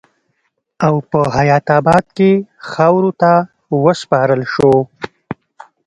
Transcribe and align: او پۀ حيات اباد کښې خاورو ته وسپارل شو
او 0.85 0.95
پۀ 1.09 1.19
حيات 1.35 1.65
اباد 1.77 2.05
کښې 2.17 2.31
خاورو 2.71 3.11
ته 3.21 3.31
وسپارل 3.83 4.41
شو 4.53 4.71